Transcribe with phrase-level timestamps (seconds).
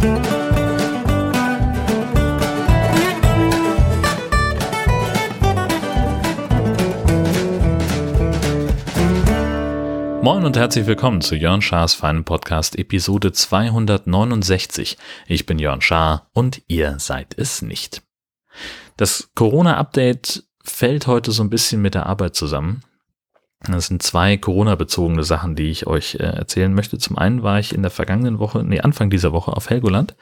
[0.00, 0.12] Moin
[10.46, 14.96] und herzlich willkommen zu Jörn Schars feinen Podcast Episode 269.
[15.26, 18.02] Ich bin Jörn Schaar und ihr seid es nicht.
[18.96, 22.84] Das Corona-Update fällt heute so ein bisschen mit der Arbeit zusammen.
[23.66, 26.96] Das sind zwei Corona-bezogene Sachen, die ich euch äh, erzählen möchte.
[26.98, 30.16] Zum einen war ich in der vergangenen Woche, nee, Anfang dieser Woche auf Helgoland,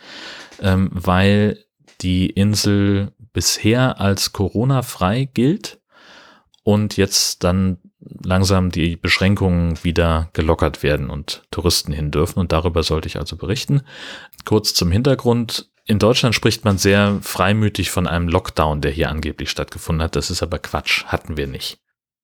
[0.60, 1.64] ähm, weil
[2.00, 5.80] die Insel bisher als Corona-frei gilt
[6.64, 12.40] und jetzt dann langsam die Beschränkungen wieder gelockert werden und Touristen hin dürfen.
[12.40, 13.82] Und darüber sollte ich also berichten.
[14.44, 15.70] Kurz zum Hintergrund.
[15.84, 20.16] In Deutschland spricht man sehr freimütig von einem Lockdown, der hier angeblich stattgefunden hat.
[20.16, 21.04] Das ist aber Quatsch.
[21.06, 21.78] Hatten wir nicht.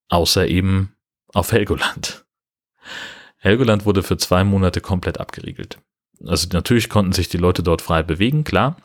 [0.09, 0.95] Außer eben
[1.35, 2.25] auf Helgoland.
[3.37, 5.79] Helgoland wurde für zwei Monate komplett abgeriegelt.
[6.27, 8.77] Also natürlich konnten sich die Leute dort frei bewegen, klar.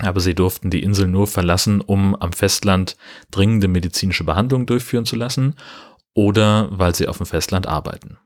[0.00, 2.96] Aber sie durften die Insel nur verlassen, um am Festland
[3.30, 5.54] dringende medizinische Behandlung durchführen zu lassen
[6.12, 8.18] oder weil sie auf dem Festland arbeiten.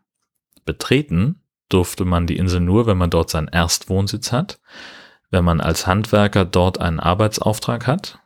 [0.64, 4.60] Betreten durfte man die Insel nur, wenn man dort seinen Erstwohnsitz hat,
[5.30, 8.18] wenn man als Handwerker dort einen Arbeitsauftrag hat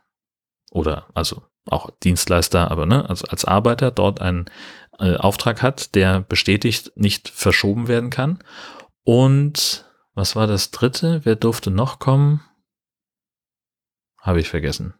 [0.71, 4.45] oder also auch Dienstleister, aber ne, also als Arbeiter dort einen
[4.99, 8.39] äh, Auftrag hat, der bestätigt nicht verschoben werden kann.
[9.03, 11.21] Und was war das dritte?
[11.23, 12.41] Wer durfte noch kommen?
[14.19, 14.95] Habe ich vergessen.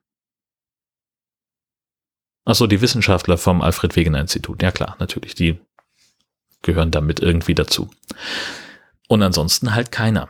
[2.46, 4.62] Achso, die Wissenschaftler vom Alfred Wegener Institut.
[4.62, 5.60] Ja klar, natürlich, die
[6.62, 7.90] gehören damit irgendwie dazu.
[9.08, 10.30] Und ansonsten halt keiner.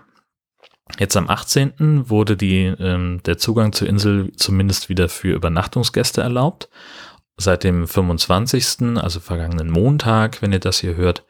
[1.00, 2.10] Jetzt am 18.
[2.10, 6.70] wurde die, ähm, der Zugang zur Insel zumindest wieder für Übernachtungsgäste erlaubt.
[7.38, 11.26] Seit dem 25., also vergangenen Montag, wenn ihr das hier hört,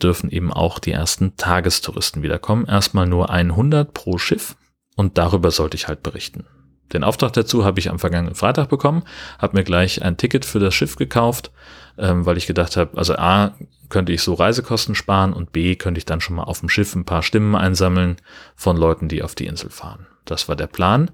[0.00, 2.66] dürfen eben auch die ersten Tagestouristen wiederkommen.
[2.66, 4.56] Erstmal nur 100 pro Schiff
[4.94, 6.46] und darüber sollte ich halt berichten.
[6.92, 9.02] Den Auftrag dazu habe ich am vergangenen Freitag bekommen,
[9.38, 11.50] habe mir gleich ein Ticket für das Schiff gekauft,
[11.98, 13.54] ähm, weil ich gedacht habe, also A,
[13.88, 16.94] könnte ich so Reisekosten sparen und B, könnte ich dann schon mal auf dem Schiff
[16.94, 18.16] ein paar Stimmen einsammeln
[18.54, 20.06] von Leuten, die auf die Insel fahren.
[20.24, 21.10] Das war der Plan.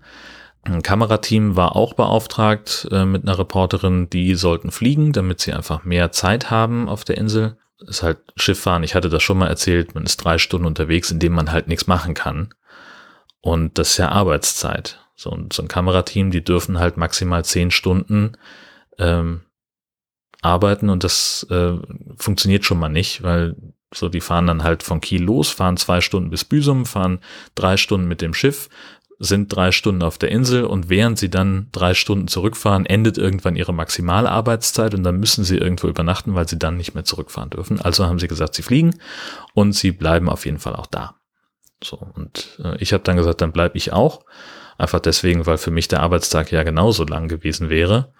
[0.65, 5.85] Ein Kamerateam war auch beauftragt äh, mit einer Reporterin, die sollten fliegen, damit sie einfach
[5.85, 7.59] mehr Zeit haben auf der Insel.
[7.87, 11.19] ist halt Schifffahren, ich hatte das schon mal erzählt, man ist drei Stunden unterwegs, in
[11.19, 12.55] dem man halt nichts machen kann.
[13.41, 15.01] Und das ist ja Arbeitszeit.
[15.15, 18.37] So, ein, so ein Kamerateam, die dürfen halt maximal zehn Stunden
[18.99, 19.43] ähm,
[20.41, 21.75] arbeiten und das äh,
[22.17, 23.55] funktioniert schon mal nicht, weil
[23.93, 27.21] so die fahren dann halt von Kiel los, fahren zwei Stunden bis Büsum, fahren
[27.55, 28.69] drei Stunden mit dem Schiff,
[29.25, 33.57] sind drei Stunden auf der Insel und während sie dann drei Stunden zurückfahren, endet irgendwann
[33.57, 37.81] ihre Maximalarbeitszeit und dann müssen sie irgendwo übernachten, weil sie dann nicht mehr zurückfahren dürfen.
[37.81, 38.99] Also haben sie gesagt, sie fliegen
[39.55, 41.17] und sie bleiben auf jeden Fall auch da.
[41.83, 44.25] So und äh, ich habe dann gesagt, dann bleibe ich auch
[44.77, 48.13] Einfach deswegen, weil für mich der Arbeitstag ja genauso lang gewesen wäre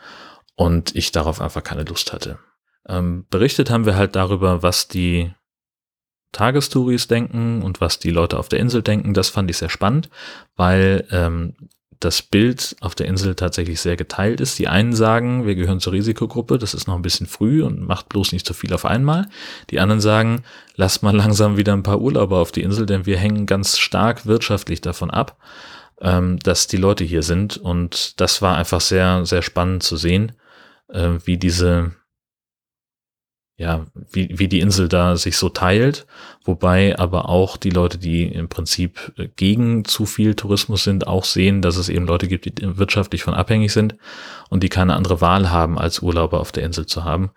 [0.55, 2.39] und ich darauf einfach keine Lust hatte.
[2.87, 5.33] Ähm, berichtet haben wir halt darüber, was die
[6.35, 9.15] Tagestouris denken und was die Leute auf der Insel denken.
[9.15, 10.11] Das fand ich sehr spannend,
[10.57, 11.55] weil ähm,
[12.01, 14.59] das Bild auf der Insel tatsächlich sehr geteilt ist.
[14.59, 18.11] Die einen sagen, wir gehören zur Risikogruppe, das ist noch ein bisschen früh und macht
[18.11, 19.29] bloß nicht so viel auf einmal.
[19.71, 20.43] Die anderen sagen,
[20.77, 24.27] lass mal langsam wieder ein paar Urlauber auf die Insel, denn wir hängen ganz stark
[24.27, 25.39] wirtschaftlich davon ab
[26.01, 27.57] ähm, dass die Leute hier sind.
[27.57, 30.33] Und das war einfach sehr, sehr spannend zu sehen,
[30.89, 31.93] äh, wie diese,
[33.57, 36.07] ja, wie, wie die Insel da sich so teilt,
[36.45, 41.63] wobei aber auch die Leute, die im Prinzip gegen zu viel Tourismus sind, auch sehen,
[41.63, 43.95] dass es eben Leute gibt, die wirtschaftlich von abhängig sind
[44.51, 47.31] und die keine andere Wahl haben, als Urlauber auf der Insel zu haben.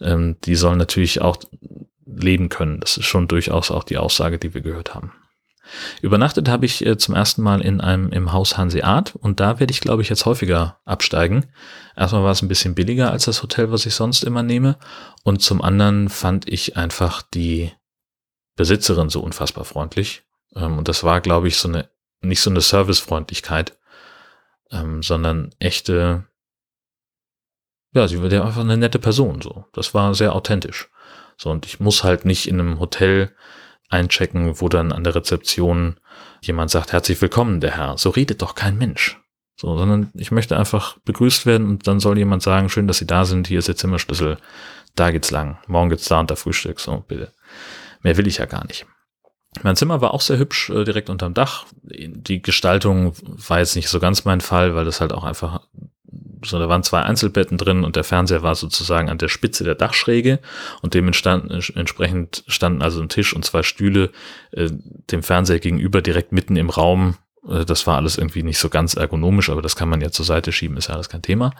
[0.00, 1.38] Ähm, die sollen natürlich auch
[2.04, 2.80] leben können.
[2.80, 5.12] Das ist schon durchaus auch die Aussage, die wir gehört haben.
[6.00, 9.70] Übernachtet habe ich äh, zum ersten Mal in einem im Haus Hanseat und da werde
[9.70, 11.46] ich, glaube ich, jetzt häufiger absteigen.
[11.96, 14.76] Erstmal war es ein bisschen billiger als das Hotel, was ich sonst immer nehme.
[15.24, 17.72] Und zum anderen fand ich einfach die
[18.56, 20.24] Besitzerin so unfassbar freundlich.
[20.54, 21.88] Ähm, und das war, glaube ich, so eine,
[22.20, 23.78] nicht so eine Servicefreundlichkeit,
[24.70, 26.24] ähm, sondern echte,
[27.94, 29.66] ja, sie war ja einfach eine nette Person, so.
[29.72, 30.90] Das war sehr authentisch.
[31.36, 33.34] So, und ich muss halt nicht in einem Hotel
[33.92, 35.96] einchecken, wo dann an der Rezeption
[36.40, 37.98] jemand sagt, herzlich willkommen, der Herr.
[37.98, 39.20] So redet doch kein Mensch.
[39.56, 43.06] So, sondern ich möchte einfach begrüßt werden und dann soll jemand sagen, schön, dass Sie
[43.06, 44.38] da sind, hier ist Ihr Zimmerschlüssel,
[44.94, 47.32] da geht's lang, morgen geht's da unter Frühstück, so, bitte.
[48.02, 48.86] Mehr will ich ja gar nicht.
[49.62, 51.66] Mein Zimmer war auch sehr hübsch, äh, direkt unterm Dach.
[51.82, 55.60] Die Gestaltung war jetzt nicht so ganz mein Fall, weil das halt auch einfach
[56.44, 59.74] so, da waren zwei Einzelbetten drin und der Fernseher war sozusagen an der Spitze der
[59.74, 60.38] Dachschräge
[60.80, 64.10] und dementsprechend standen also ein Tisch und zwei Stühle
[64.52, 64.70] äh,
[65.10, 67.16] dem Fernseher gegenüber direkt mitten im Raum
[67.48, 70.24] äh, das war alles irgendwie nicht so ganz ergonomisch, aber das kann man ja zur
[70.24, 71.52] Seite schieben, ist ja alles kein Thema.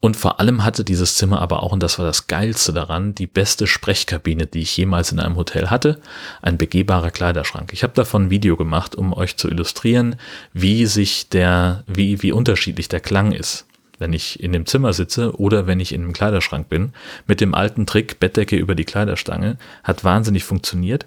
[0.00, 3.26] Und vor allem hatte dieses Zimmer aber auch, und das war das Geilste daran, die
[3.26, 6.00] beste Sprechkabine, die ich jemals in einem Hotel hatte,
[6.42, 7.72] ein begehbarer Kleiderschrank.
[7.72, 10.16] Ich habe davon ein Video gemacht, um euch zu illustrieren,
[10.52, 13.66] wie sich der, wie, wie unterschiedlich der Klang ist
[13.98, 16.92] wenn ich in dem Zimmer sitze oder wenn ich in einem Kleiderschrank bin.
[17.26, 21.06] Mit dem alten Trick Bettdecke über die Kleiderstange hat wahnsinnig funktioniert.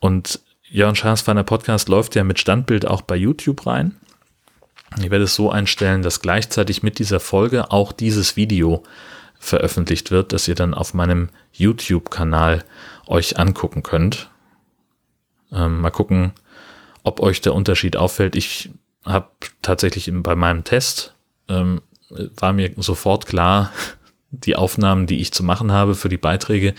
[0.00, 3.96] Und Jörn Schaas Feiner Podcast läuft ja mit Standbild auch bei YouTube rein.
[4.98, 8.82] Ich werde es so einstellen, dass gleichzeitig mit dieser Folge auch dieses Video
[9.38, 12.64] veröffentlicht wird, dass ihr dann auf meinem YouTube-Kanal
[13.06, 14.30] euch angucken könnt.
[15.52, 16.32] Ähm, mal gucken,
[17.02, 18.34] ob euch der Unterschied auffällt.
[18.34, 18.70] Ich
[19.04, 19.28] habe
[19.62, 21.14] tatsächlich bei meinem Test
[21.48, 21.80] ähm,
[22.10, 23.72] war mir sofort klar,
[24.30, 26.74] die Aufnahmen, die ich zu machen habe für die Beiträge,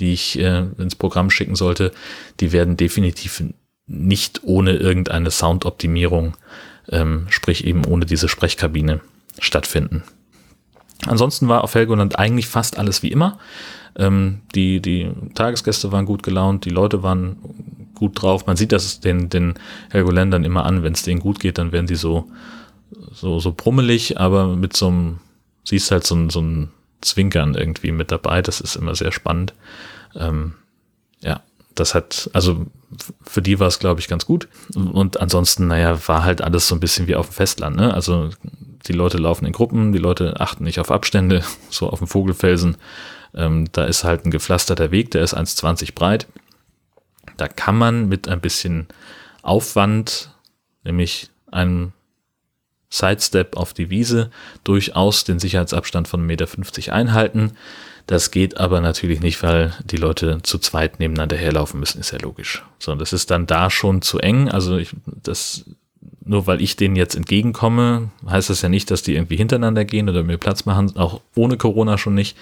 [0.00, 1.92] die ich äh, ins Programm schicken sollte,
[2.40, 3.42] die werden definitiv
[3.86, 6.36] nicht ohne irgendeine Soundoptimierung,
[6.90, 9.00] ähm, sprich eben ohne diese Sprechkabine
[9.38, 10.02] stattfinden.
[11.06, 13.38] Ansonsten war auf Helgoland eigentlich fast alles wie immer.
[13.96, 17.36] Ähm, die, die Tagesgäste waren gut gelaunt, die Leute waren
[17.94, 18.46] gut drauf.
[18.46, 19.54] Man sieht das den, den
[19.90, 22.28] Helgoländern immer an, wenn es denen gut geht, dann werden die so,
[23.12, 25.18] so, so brummelig, aber mit so einem,
[25.64, 26.70] siehst halt so ein, so ein
[27.00, 28.42] Zwinkern irgendwie mit dabei.
[28.42, 29.54] Das ist immer sehr spannend.
[30.14, 30.54] Ähm,
[31.20, 31.42] ja,
[31.74, 32.66] das hat, also
[33.22, 34.48] für die war es, glaube ich, ganz gut.
[34.74, 37.76] Und ansonsten, naja, war halt alles so ein bisschen wie auf dem Festland.
[37.76, 37.92] Ne?
[37.92, 38.30] Also
[38.86, 42.76] die Leute laufen in Gruppen, die Leute achten nicht auf Abstände, so auf dem Vogelfelsen.
[43.34, 46.26] Ähm, da ist halt ein gepflasterter Weg, der ist 1,20 breit.
[47.36, 48.88] Da kann man mit ein bisschen
[49.42, 50.30] Aufwand,
[50.82, 51.92] nämlich einem
[52.90, 54.30] Sidestep auf die Wiese
[54.64, 57.52] durchaus den Sicherheitsabstand von 1,50 Meter einhalten.
[58.06, 62.18] Das geht aber natürlich nicht, weil die Leute zu zweit nebeneinander herlaufen müssen, ist ja
[62.18, 62.64] logisch.
[62.78, 64.48] So, das ist dann da schon zu eng.
[64.48, 65.66] Also ich, das,
[66.24, 70.08] nur weil ich denen jetzt entgegenkomme, heißt das ja nicht, dass die irgendwie hintereinander gehen
[70.08, 72.36] oder mir Platz machen, auch ohne Corona schon nicht.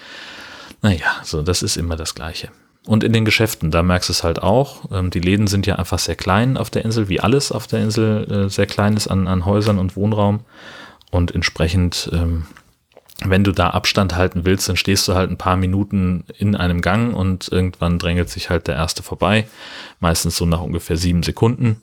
[0.81, 2.49] Naja, so, das ist immer das Gleiche.
[2.87, 4.89] Und in den Geschäften, da merkst du es halt auch.
[4.91, 7.81] Ähm, die Läden sind ja einfach sehr klein auf der Insel, wie alles auf der
[7.81, 10.39] Insel äh, sehr klein ist an, an Häusern und Wohnraum.
[11.11, 12.47] Und entsprechend, ähm,
[13.25, 16.81] wenn du da Abstand halten willst, dann stehst du halt ein paar Minuten in einem
[16.81, 19.47] Gang und irgendwann drängelt sich halt der erste vorbei.
[19.99, 21.81] Meistens so nach ungefähr sieben Sekunden.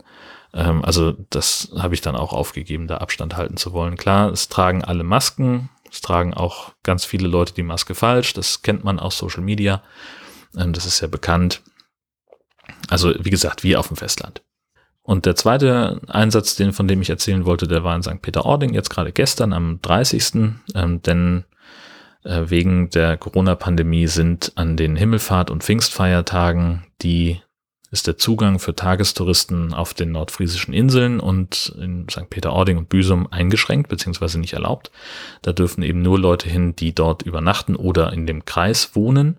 [0.55, 3.99] Ähm, also das habe ich dann auch aufgegeben, da Abstand halten zu wollen.
[3.99, 5.69] Klar, es tragen alle Masken.
[5.93, 8.33] Es tragen auch ganz viele Leute die Maske falsch.
[8.33, 9.83] Das kennt man aus Social Media.
[10.57, 11.63] Ähm, das ist ja bekannt.
[12.89, 14.43] Also wie gesagt, wie auf dem Festland.
[15.03, 18.23] Und der zweite Einsatz, den, von dem ich erzählen wollte, der war in St.
[18.23, 20.55] Peter-Ording, jetzt gerade gestern am 30.
[20.75, 21.45] Ähm, denn
[22.25, 27.41] äh, wegen der Corona-Pandemie sind an den Himmelfahrt- und Pfingstfeiertagen die
[27.95, 32.29] ist der Zugang für Tagestouristen auf den nordfriesischen Inseln und in St.
[32.29, 34.91] Peter-Ording und Büsum eingeschränkt beziehungsweise nicht erlaubt.
[35.43, 39.39] Da dürfen eben nur Leute hin, die dort übernachten oder in dem Kreis wohnen.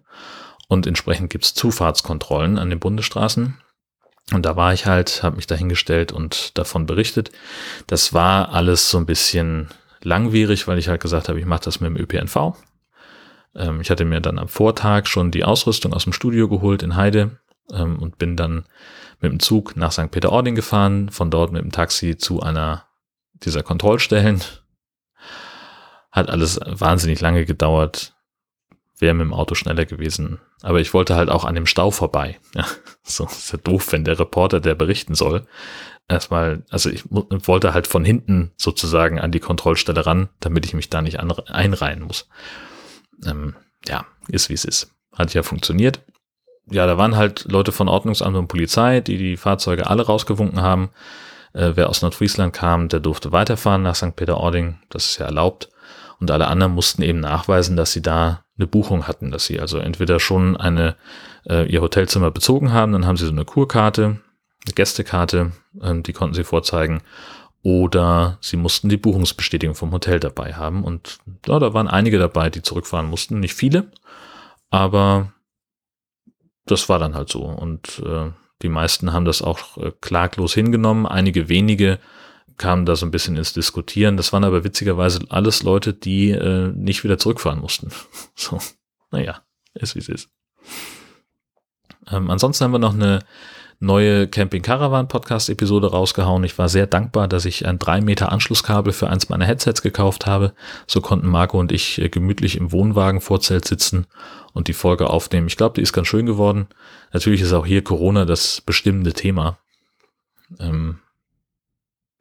[0.68, 3.58] Und entsprechend gibt's Zufahrtskontrollen an den Bundesstraßen.
[4.32, 7.32] Und da war ich halt, habe mich dahingestellt und davon berichtet.
[7.88, 9.70] Das war alles so ein bisschen
[10.02, 12.56] langwierig, weil ich halt gesagt habe, ich mache das mit dem ÖPNV.
[13.56, 16.96] Ähm, ich hatte mir dann am Vortag schon die Ausrüstung aus dem Studio geholt in
[16.96, 17.40] Heide
[17.72, 18.66] ähm, und bin dann
[19.20, 20.12] mit dem Zug nach St.
[20.12, 22.88] Peter-Ording gefahren, von dort mit dem Taxi zu einer
[23.34, 24.42] dieser Kontrollstellen.
[26.12, 28.15] Hat alles wahnsinnig lange gedauert
[28.98, 30.40] wäre mit dem Auto schneller gewesen.
[30.62, 32.40] Aber ich wollte halt auch an dem Stau vorbei.
[32.54, 32.66] Ja,
[33.04, 35.46] so ist ja doof, wenn der Reporter, der berichten soll,
[36.08, 40.90] erstmal, also ich wollte halt von hinten sozusagen an die Kontrollstelle ran, damit ich mich
[40.90, 42.28] da nicht einreihen muss.
[43.26, 43.56] Ähm,
[43.88, 44.92] ja, ist wie es ist.
[45.14, 46.02] Hat ja funktioniert.
[46.70, 50.90] Ja, da waren halt Leute von Ordnungsamt und Polizei, die die Fahrzeuge alle rausgewunken haben.
[51.54, 54.16] Äh, wer aus Nordfriesland kam, der durfte weiterfahren nach St.
[54.16, 54.80] Peter-Ording.
[54.90, 55.70] Das ist ja erlaubt.
[56.20, 59.78] Und alle anderen mussten eben nachweisen, dass sie da eine Buchung hatten, dass sie also
[59.78, 60.96] entweder schon eine
[61.48, 64.22] äh, ihr Hotelzimmer bezogen haben, dann haben sie so eine Kurkarte,
[64.66, 67.02] eine Gästekarte, ähm, die konnten sie vorzeigen,
[67.64, 70.84] oder sie mussten die Buchungsbestätigung vom Hotel dabei haben.
[70.84, 73.92] Und ja, da waren einige dabei, die zurückfahren mussten, nicht viele,
[74.70, 75.34] aber
[76.66, 77.44] das war dann halt so.
[77.44, 78.32] Und äh,
[78.62, 81.06] die meisten haben das auch äh, klaglos hingenommen.
[81.06, 82.00] Einige wenige
[82.58, 84.18] kam da so ein bisschen ins Diskutieren.
[84.18, 87.90] Das waren aber witzigerweise alles Leute, die äh, nicht wieder zurückfahren mussten.
[88.36, 88.60] So,
[89.12, 89.42] naja,
[89.74, 90.30] ist wie es ist.
[92.12, 93.22] Ähm, ansonsten haben wir noch eine,
[93.80, 96.44] neue Camping Caravan Podcast Episode rausgehauen.
[96.44, 100.26] Ich war sehr dankbar, dass ich ein 3 Meter Anschlusskabel für eins meiner Headsets gekauft
[100.26, 100.54] habe.
[100.88, 104.08] So konnten Marco und ich äh, gemütlich im Wohnwagen Vorzelt sitzen
[104.54, 105.48] und die Folge aufnehmen.
[105.48, 106.68] Ich glaube, die ist ganz schön geworden.
[107.12, 109.60] Natürlich ist auch hier Corona das bestimmende Thema.
[110.60, 111.00] Ähm,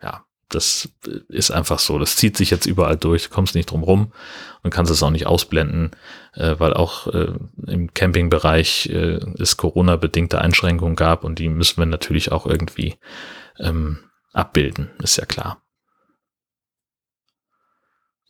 [0.04, 0.90] ja, das
[1.28, 1.98] ist einfach so.
[1.98, 3.24] Das zieht sich jetzt überall durch.
[3.24, 4.12] Du kommst nicht drum rum
[4.62, 5.92] und kannst es auch nicht ausblenden,
[6.34, 7.32] äh, weil auch äh,
[7.66, 12.96] im Campingbereich äh, es Corona-bedingte Einschränkungen gab und die müssen wir natürlich auch irgendwie
[13.58, 13.98] ähm,
[14.32, 15.62] abbilden, ist ja klar.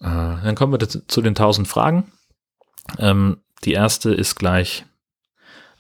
[0.01, 2.13] Äh, dann kommen wir zu den 1000 Fragen.
[2.99, 4.87] Ähm, die erste ist gleich,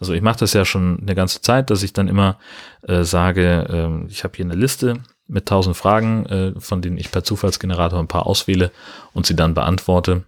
[0.00, 2.38] also ich mache das ja schon eine ganze Zeit, dass ich dann immer
[2.82, 7.10] äh, sage, äh, ich habe hier eine Liste mit 1000 Fragen, äh, von denen ich
[7.10, 8.70] per Zufallsgenerator ein paar auswähle
[9.12, 10.24] und sie dann beantworte.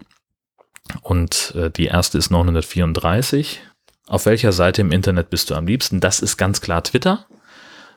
[1.03, 3.61] Und äh, die erste ist 934.
[4.09, 6.01] Auf welcher Seite im Internet bist du am liebsten?
[6.01, 7.27] Das ist ganz klar Twitter.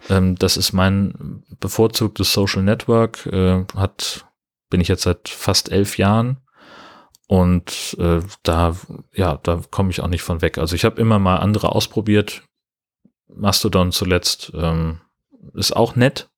[0.10, 3.26] Ähm, das ist mein bevorzugtes Social Network.
[3.28, 4.26] Äh, hat,
[4.70, 6.38] bin ich jetzt seit fast elf Jahren.
[7.28, 8.76] Und äh, da,
[9.14, 10.58] ja, da komme ich auch nicht von weg.
[10.58, 12.42] Also ich habe immer mal andere ausprobiert.
[13.28, 15.02] Mastodon zuletzt ähm,
[15.54, 16.30] ist auch nett,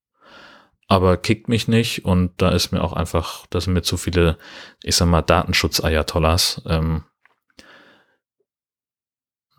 [0.91, 4.37] aber kickt mich nicht und da ist mir auch einfach, da sind mir zu viele,
[4.83, 6.63] ich sag mal, Datenschutz-Ayatollahs.
[6.65, 7.05] Ähm,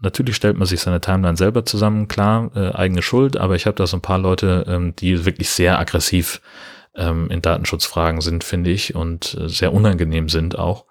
[0.03, 3.77] natürlich stellt man sich seine Timeline selber zusammen, klar, äh, eigene Schuld, aber ich habe
[3.77, 6.43] da so ein paar Leute, ähm, die wirklich sehr aggressiv
[6.97, 10.85] ähm, in Datenschutzfragen sind, finde ich, und äh, sehr unangenehm sind auch.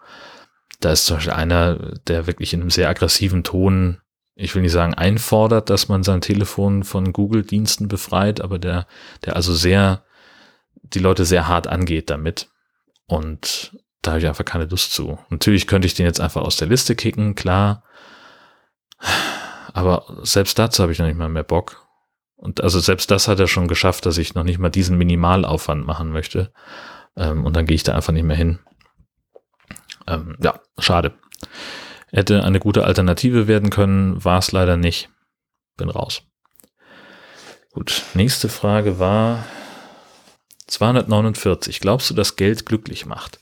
[0.79, 1.75] Da ist zum Beispiel einer,
[2.07, 3.99] der wirklich in einem sehr aggressiven Ton,
[4.33, 8.87] ich will nicht sagen einfordert, dass man sein Telefon von Google-Diensten befreit, aber der,
[9.23, 10.03] der also sehr
[10.93, 12.49] die Leute sehr hart angeht damit.
[13.07, 15.19] Und da habe ich einfach keine Lust zu.
[15.29, 17.83] Natürlich könnte ich den jetzt einfach aus der Liste kicken, klar.
[19.73, 21.87] Aber selbst dazu habe ich noch nicht mal mehr Bock.
[22.35, 25.85] Und also selbst das hat er schon geschafft, dass ich noch nicht mal diesen Minimalaufwand
[25.85, 26.51] machen möchte.
[27.15, 28.59] Ähm, und dann gehe ich da einfach nicht mehr hin.
[30.07, 31.13] Ähm, ja, schade.
[32.11, 35.09] Hätte eine gute Alternative werden können, war es leider nicht.
[35.77, 36.23] Bin raus.
[37.71, 39.45] Gut, nächste Frage war,
[40.71, 41.79] 249.
[41.79, 43.39] Glaubst du, dass Geld glücklich macht?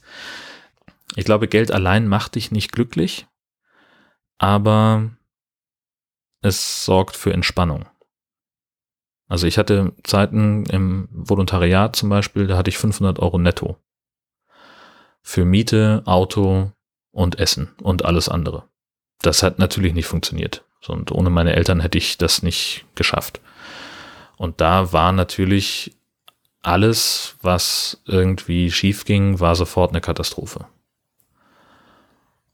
[1.15, 3.27] Ich glaube, Geld allein macht dich nicht glücklich,
[4.37, 5.09] aber
[6.41, 7.85] es sorgt für Entspannung.
[9.27, 13.77] Also ich hatte Zeiten im Volontariat zum Beispiel, da hatte ich 500 Euro netto.
[15.21, 16.71] Für Miete, Auto
[17.11, 18.67] und Essen und alles andere.
[19.21, 20.63] Das hat natürlich nicht funktioniert.
[20.87, 23.41] Und ohne meine Eltern hätte ich das nicht geschafft.
[24.37, 25.98] Und da war natürlich
[26.61, 30.65] alles, was irgendwie schief ging, war sofort eine Katastrophe.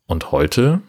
[0.06, 0.82] Und heute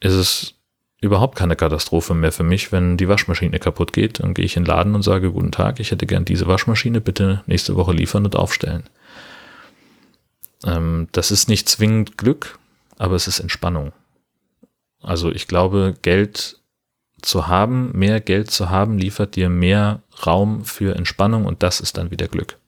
[0.00, 0.54] ist es
[1.00, 4.20] überhaupt keine Katastrophe mehr für mich, wenn die Waschmaschine kaputt geht.
[4.20, 7.00] Dann gehe ich in den Laden und sage, guten Tag, ich hätte gern diese Waschmaschine,
[7.00, 8.84] bitte nächste Woche liefern und aufstellen.
[10.64, 12.58] Ähm, das ist nicht zwingend Glück,
[12.98, 13.92] aber es ist Entspannung.
[15.02, 16.58] Also ich glaube, Geld
[17.22, 21.96] zu haben, mehr Geld zu haben, liefert dir mehr Raum für Entspannung und das ist
[21.96, 22.58] dann wieder Glück.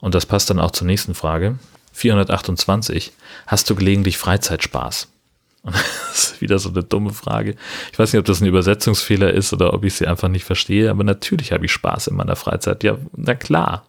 [0.00, 1.58] Und das passt dann auch zur nächsten Frage.
[1.92, 3.12] 428.
[3.46, 5.08] Hast du gelegentlich Freizeitspaß?
[5.62, 5.74] Und
[6.08, 7.56] das ist wieder so eine dumme Frage.
[7.92, 10.90] Ich weiß nicht, ob das ein Übersetzungsfehler ist oder ob ich sie einfach nicht verstehe,
[10.90, 12.84] aber natürlich habe ich Spaß in meiner Freizeit.
[12.84, 13.86] Ja, na klar.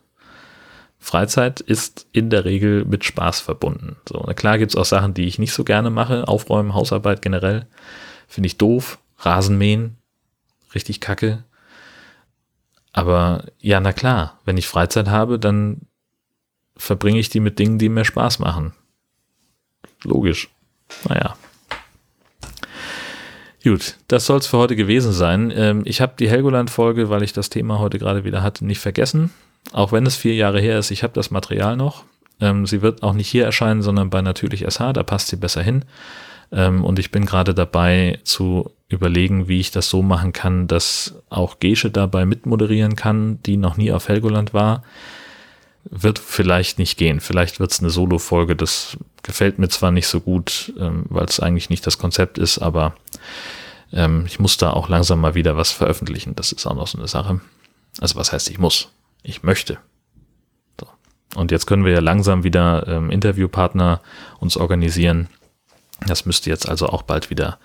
[0.99, 3.97] Freizeit ist in der Regel mit Spaß verbunden.
[4.07, 6.27] So, na klar gibt es auch Sachen, die ich nicht so gerne mache.
[6.27, 7.67] Aufräumen, Hausarbeit generell.
[8.27, 8.97] Finde ich doof.
[9.19, 9.97] Rasenmähen,
[10.73, 11.43] richtig kacke.
[12.93, 15.81] Aber ja, na klar, wenn ich Freizeit habe, dann
[16.77, 18.73] verbringe ich die mit Dingen, die mir Spaß machen.
[20.03, 20.49] Logisch.
[21.07, 21.35] Naja.
[23.63, 25.51] Gut, das soll es für heute gewesen sein.
[25.55, 29.31] Ähm, ich habe die Helgoland-Folge, weil ich das Thema heute gerade wieder hatte, nicht vergessen.
[29.71, 32.03] Auch wenn es vier Jahre her ist, ich habe das Material noch.
[32.39, 35.63] Ähm, sie wird auch nicht hier erscheinen, sondern bei Natürlich SH, da passt sie besser
[35.63, 35.83] hin.
[36.51, 41.15] Ähm, und ich bin gerade dabei zu überlegen, wie ich das so machen kann, dass
[41.29, 44.83] auch Gesche dabei mitmoderieren kann, die noch nie auf Helgoland war.
[45.83, 47.19] Wird vielleicht nicht gehen.
[47.19, 48.55] Vielleicht wird es eine Solo-Folge.
[48.55, 52.59] Das gefällt mir zwar nicht so gut, ähm, weil es eigentlich nicht das Konzept ist,
[52.59, 52.95] aber
[53.91, 56.35] ähm, ich muss da auch langsam mal wieder was veröffentlichen.
[56.35, 57.41] Das ist auch noch so eine Sache.
[57.99, 58.89] Also was heißt, ich muss?
[59.23, 59.77] Ich möchte.
[60.79, 60.87] So.
[61.35, 64.01] Und jetzt können wir ja langsam wieder ähm, Interviewpartner
[64.39, 65.27] uns organisieren
[66.05, 67.59] das müsste jetzt also auch bald wieder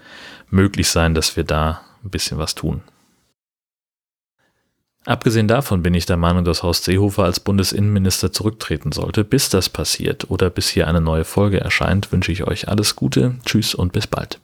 [0.50, 2.82] möglich sein, dass wir da ein bisschen was tun.
[5.06, 9.24] Abgesehen davon bin ich der Meinung, dass Horst Seehofer als Bundesinnenminister zurücktreten sollte.
[9.24, 13.36] Bis das passiert oder bis hier eine neue Folge erscheint, wünsche ich euch alles Gute,
[13.46, 14.40] tschüss und bis bald.